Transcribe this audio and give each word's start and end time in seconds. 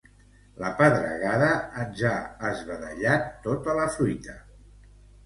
La 0.61 0.69
pedregada 0.77 1.49
ens 1.83 2.01
ha 2.11 2.13
esbadellat 2.53 3.29
tota 3.45 3.77
la 3.81 3.87
fruita. 3.97 4.37